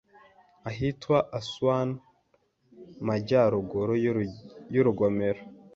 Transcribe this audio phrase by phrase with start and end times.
[0.69, 1.97] ahitwa Aswanmu
[3.07, 3.93] majyaruguru
[4.73, 5.41] y'urugomero